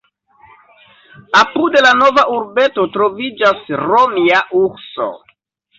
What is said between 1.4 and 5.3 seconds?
Apud la nova urbeto troviĝas romia "Urso".